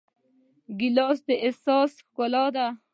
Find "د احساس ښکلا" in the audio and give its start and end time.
1.27-2.45